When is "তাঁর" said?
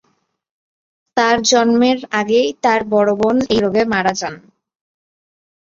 1.17-1.37, 2.63-2.81